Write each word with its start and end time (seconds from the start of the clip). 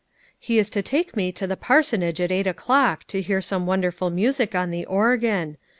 "He 0.39 0.57
is 0.57 0.71
to 0.71 0.81
take 0.81 1.15
me 1.15 1.31
to 1.33 1.45
the 1.45 1.55
parsonage 1.55 2.19
at 2.19 2.31
eight 2.31 2.47
o'clock 2.47 3.03
to 3.03 3.21
hear 3.21 3.39
some 3.39 3.67
wonderful 3.67 4.09
music 4.09 4.55
on 4.55 4.71
the 4.71 4.83
organ. 4.87 5.57